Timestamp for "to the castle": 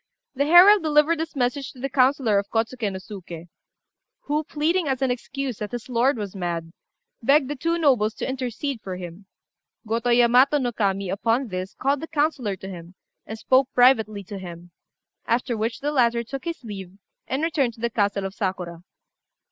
17.75-18.25